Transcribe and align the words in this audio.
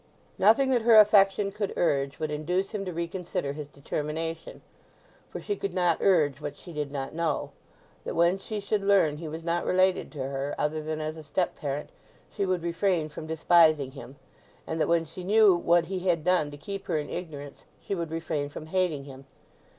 Nothing 0.39 0.71
that 0.71 0.81
her 0.81 0.95
affection 0.95 1.51
could 1.51 1.75
urge 1.77 2.17
would 2.17 2.31
induce 2.31 2.71
him 2.71 2.85
to 2.85 2.91
reconsider 2.91 3.53
his 3.53 3.67
determination; 3.67 4.63
for 5.29 5.39
she 5.39 5.55
could 5.55 5.75
not 5.75 5.99
urge 6.01 6.41
what 6.41 6.57
she 6.57 6.73
did 6.73 6.91
not 6.91 7.13
know—that 7.13 8.15
when 8.15 8.39
she 8.39 8.59
should 8.59 8.83
learn 8.83 9.17
he 9.17 9.27
was 9.27 9.43
not 9.43 9.63
related 9.63 10.11
to 10.13 10.17
her 10.23 10.55
other 10.57 10.81
than 10.81 10.99
as 11.01 11.17
a 11.17 11.23
step 11.23 11.55
parent 11.55 11.91
she 12.35 12.47
would 12.47 12.63
refrain 12.63 13.09
from 13.09 13.27
despising 13.27 13.91
him, 13.91 14.15
and 14.65 14.81
that 14.81 14.87
when 14.87 15.05
she 15.05 15.23
knew 15.23 15.55
what 15.55 15.85
he 15.85 15.99
had 15.99 16.23
done 16.23 16.49
to 16.49 16.57
keep 16.57 16.87
her 16.87 16.97
in 16.97 17.07
ignorance 17.07 17.65
she 17.79 17.93
would 17.93 18.09
refrain 18.09 18.49
from 18.49 18.65
hating 18.65 19.03
him. 19.03 19.25